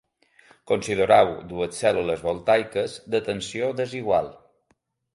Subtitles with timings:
[0.71, 4.37] Considereu dues cèl·lules voltaiques de tensió desigual.